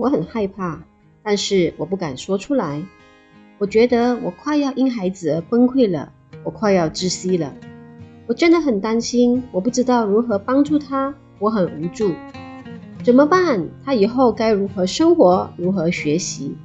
[0.00, 0.82] 我很害怕，
[1.22, 2.82] 但是我不敢说出来。
[3.58, 6.10] 我觉得我快要因孩子而崩溃了，
[6.42, 7.54] 我快要窒息了。
[8.26, 12.14] 我真的很担心，我不知道如何帮助他，我很无助。
[13.02, 13.68] 怎么办？
[13.84, 15.50] 他以后该如何生活？
[15.58, 16.56] 如何学习？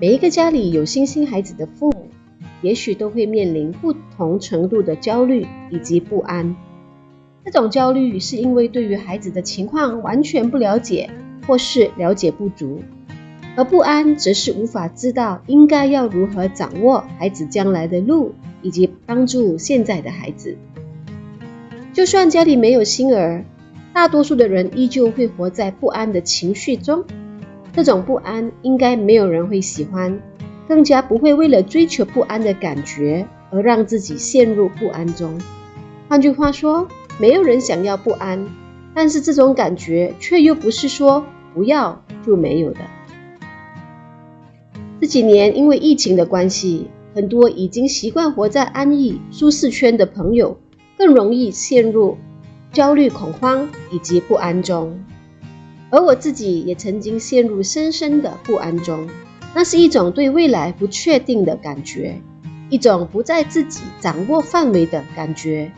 [0.00, 2.08] 每一个家里有星星孩子的父母，
[2.60, 6.56] 也许都会面临不同程度的焦虑以及不安。
[7.44, 11.08] 这种焦虑是因为对于孩子的情况完全不了解，
[11.46, 12.80] 或是了解不足；
[13.56, 20.56] 而不安则是无法知道应该要如何掌握孩子将来的路，以及帮助现在的孩子。
[21.92, 23.44] 就算家里没有新儿，
[23.92, 27.04] 大多数的人依旧会活在不安的情绪中。
[27.74, 30.20] 这种不安应该没有人会喜欢，
[30.68, 35.38] 更加不会为了追求不安的感觉而让自己陷入不安中。
[36.08, 36.88] 换句话说，
[37.18, 38.46] 没有人想要不安，
[38.94, 41.24] 但是这种感觉却又不是说
[41.54, 42.80] 不要就没有的。
[45.00, 50.58] 这几年因为疫情的关系，很多已经习惯活在安逸舒适圈的朋友，
[50.96, 52.16] 更容易陷入
[52.72, 55.00] 焦虑、恐慌以及不安中。
[55.90, 59.08] 而我自己也曾经陷入深深的不安中，
[59.54, 62.20] 那是一种对未来不确定的感觉，
[62.70, 65.72] 一种不在自己掌握范围的感觉。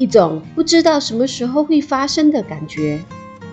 [0.00, 2.98] 一种不知道什么时候会发生的感觉，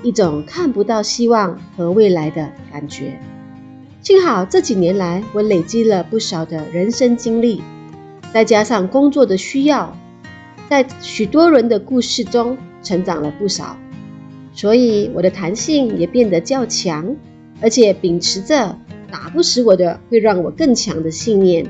[0.02, 3.20] 一种看不到希望和未来的感觉。
[4.02, 7.62] 幸好这几年来，我累积了不少的人生经历，
[8.32, 9.94] 再加上工作的需要，
[10.70, 13.78] 在许多人的故事中成长了不少，
[14.54, 17.14] 所以我的弹性也变得较强，
[17.60, 18.80] 而且秉持着
[19.12, 21.68] 打不死我的会让我更强的信念，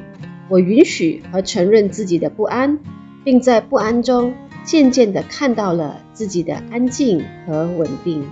[0.50, 2.78] 我允许和承认自己的不安，
[3.24, 4.32] 并在不安中。
[4.68, 8.28] 渐渐地看到了自己的安静和稳定。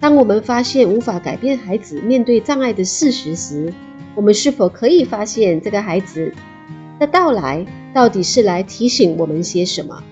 [0.00, 3.72] 当我们发现无法改变孩子面对障碍的事实时，
[4.16, 6.34] 我们是否可以发现这个孩子
[6.98, 10.02] 的到来到底是来提醒我们些什么？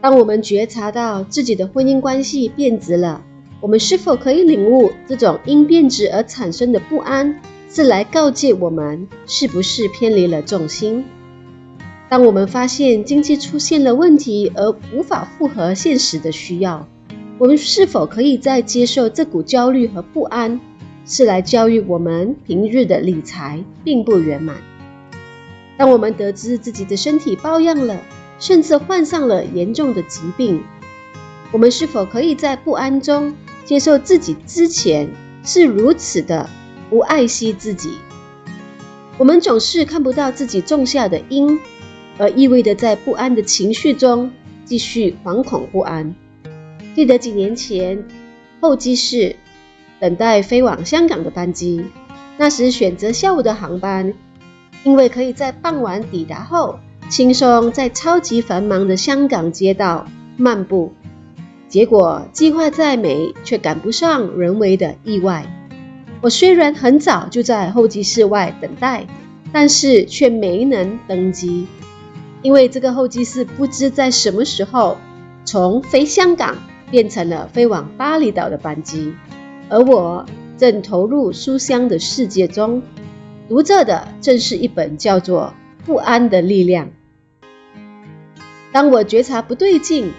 [0.00, 3.24] 当我们觉察到自己的婚姻关系变质了，
[3.60, 11.04] 我们是否可以领悟这种因变质而产生的不安是来告诫我们是不是偏离了重心？
[12.08, 16.86] 当我们发现经济出现了问题而无法符合现实的需要，
[17.36, 20.60] 我们是否可以再接受这股焦虑和不安，
[21.04, 24.56] 是来教育我们平日的理财并不圆满？
[25.76, 28.00] 当我们得知自己的身体抱恙了，
[28.38, 30.62] 甚至患上了严重的疾病，
[31.50, 33.34] 我们是否可以在不安中
[33.64, 35.10] 接受自己之前
[35.42, 36.48] 是如此的
[36.88, 37.90] 不爱惜自己？
[39.18, 41.58] 我们总是看不到自己种下的因。
[42.18, 44.30] 而意味着在不安的情绪中
[44.64, 46.14] 继续惶恐不安。
[46.94, 48.04] 记得几年前
[48.60, 49.36] 候机室
[50.00, 51.84] 等待飞往香港的班机，
[52.38, 54.14] 那时选择下午的航班，
[54.84, 56.78] 因为可以在傍晚抵达后
[57.08, 60.06] 轻松在超级繁忙的香港街道
[60.36, 60.92] 漫步。
[61.68, 65.46] 结果计划再美，却赶不上人为的意外。
[66.22, 69.06] 我虽然很早就在候机室外等待，
[69.52, 71.66] 但是却没能登机。
[72.46, 74.98] 因为这个候机室不知在什么时候
[75.44, 76.56] 从飞香港
[76.92, 79.14] 变成了飞往巴厘岛的班机，
[79.68, 80.24] 而我
[80.56, 82.84] 正投入书香的世界中，
[83.48, 85.54] 读着的正是一本叫做
[85.84, 86.86] 《不安的力量》。
[88.70, 90.12] 当我觉察不对劲，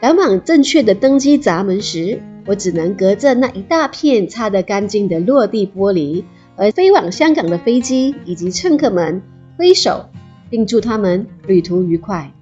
[0.00, 6.24] 赶往正确的登机闸门时，我只能隔着那一大片擦得干净的落地玻璃，
[6.56, 9.22] 而飞往香港的飞机以及乘客们
[9.56, 10.06] 挥手。
[10.50, 12.32] 并祝他们旅途愉快。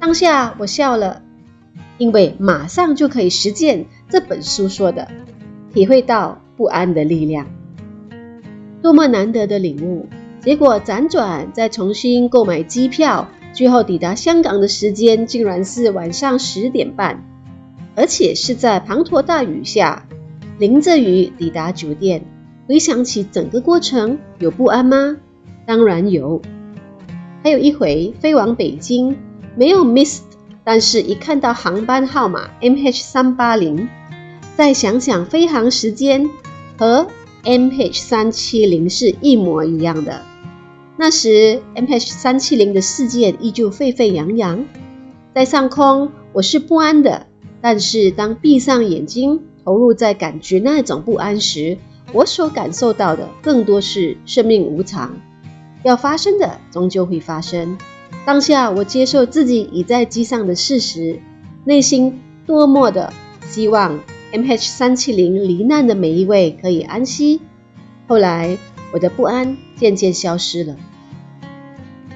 [0.00, 1.22] 当下我笑了，
[1.98, 5.06] 因为马上就可以实践这本书说的，
[5.72, 7.46] 体会到不安的力量。
[8.82, 10.08] 多么难得的领悟！
[10.40, 17.22] 结果辗转再重新购买机票，最后抵达香港的时间竟然是晚上十点半，
[17.94, 20.06] 而且是在滂沱大雨下，
[20.58, 22.24] 淋着雨抵达酒店。
[22.66, 25.18] 回想起整个过程，有不安吗？
[25.66, 26.40] 当然有。
[27.42, 29.16] 还有一回飞往北京，
[29.56, 30.20] 没有 miss，
[30.62, 33.88] 但是一看到航班号码 MH 三八零，
[34.56, 36.28] 再想想飞航时间
[36.76, 37.06] 和
[37.44, 40.20] MH 三七零是一模一样的，
[40.98, 44.66] 那时 MH 三七零的事件依旧沸沸扬扬，
[45.34, 47.26] 在上空我是不安的，
[47.62, 51.78] 但是当闭上眼睛投入在感觉那种不安时，
[52.12, 55.14] 我所感受到的更多是生命无常。
[55.82, 57.78] 要发生的终究会发生。
[58.26, 61.20] 当下，我接受自己已在机上的事实，
[61.64, 63.12] 内心多么的
[63.48, 64.00] 希望
[64.32, 67.40] MH370 罹难的每一位可以安息。
[68.06, 68.58] 后来，
[68.92, 70.76] 我的不安渐渐消失了。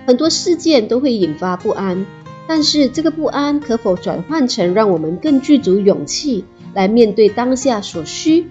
[0.06, 2.05] 很多事件都会引发不安，
[2.46, 6.44] 但是这个不安可否转换成让我们更具足勇气
[6.75, 8.46] 来面对当下所需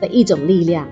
[0.00, 0.88] 的一种力量？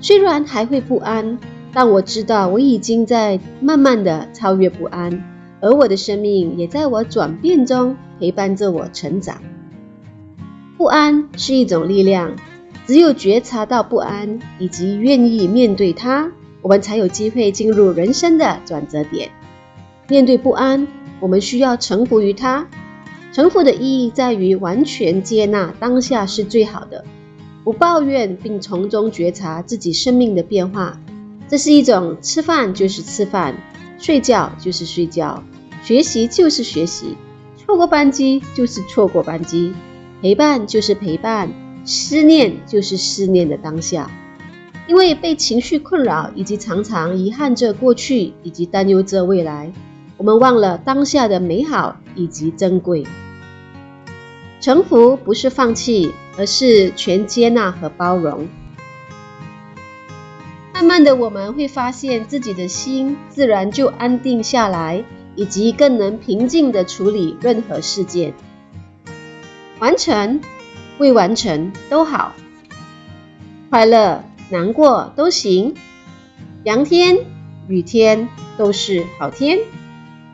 [0.00, 1.38] 虽然还会不安，
[1.74, 5.24] 但我知道我已经在慢慢的超越不安，
[5.60, 9.42] 而我的生命也在我转变中陪伴着我成长。
[10.78, 12.36] 不安是一种力量，
[12.86, 16.30] 只有觉察到不安以及愿意面对它，
[16.62, 19.30] 我们才有机会进入人生的转折点。
[20.08, 20.86] 面对不安，
[21.18, 22.66] 我们需要臣服于它。
[23.32, 27.04] 臣服的意义在于完全接纳当下是最好的。
[27.64, 31.00] 不抱怨，并从中觉察自己生命的变化，
[31.48, 33.54] 这是一种吃饭就是吃饭，
[33.98, 35.42] 睡觉就是睡觉，
[35.82, 37.16] 学习就是学习，
[37.56, 39.74] 错过班机就是错过班机，
[40.22, 41.52] 陪伴就是陪伴，
[41.84, 44.10] 思念就是思念的当下。
[44.86, 49.72] 因为被情绪困扰，以及常常遗憾着过去，以及担忧着未来，
[50.18, 53.06] 我们忘了当下的美好以及珍贵。
[54.60, 58.46] 臣服不是放弃，而是全接纳和包容。
[60.84, 65.02] 慢慢的，我们会发现自己的心自然就安定下来，
[65.34, 68.34] 以及更能平静地处理任何事件。
[69.78, 70.42] 完成、
[70.98, 72.34] 未完成都好，
[73.70, 75.74] 快乐、难过都行，
[76.64, 77.16] 阳天、
[77.66, 78.28] 雨天
[78.58, 79.60] 都是好天。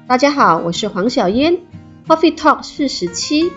[0.09, 1.61] 大家好，我是黄小嫣
[2.09, 3.53] ，Coffee Talk 四十七。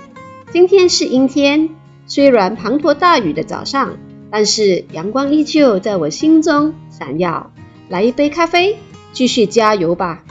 [0.52, 1.72] 今天是阴天，
[2.06, 3.98] 虽然滂沱大雨的早上，
[4.36, 7.52] 但是阳光依旧在我心中闪耀。
[7.88, 8.80] 来一杯咖啡，
[9.12, 10.24] 继续加油吧。